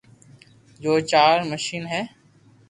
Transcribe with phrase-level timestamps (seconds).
[0.81, 2.01] جو چار مݾين ھي